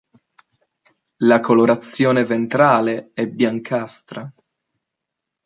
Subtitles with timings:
[1.17, 4.33] La colorazione ventrale è biancastra.